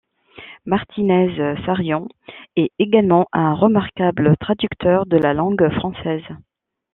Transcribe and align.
Martínez 0.65 1.29
Sarrión 1.63 2.07
est 2.55 2.71
également 2.79 3.27
un 3.33 3.53
remarquable 3.53 4.35
traducteur 4.39 5.05
de 5.05 5.15
la 5.17 5.35
langue 5.35 5.69
française. 5.75 6.23